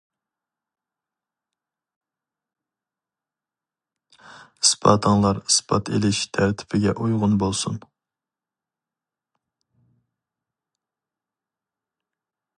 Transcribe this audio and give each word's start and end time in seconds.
ئىسپاتىڭلار 4.67 5.41
ئىسپات 5.43 5.93
ئېلىش 5.97 6.21
تەرتىپىگە 6.39 6.95
ئۇيغۇن 7.05 7.37
بولسۇن. 7.43 7.77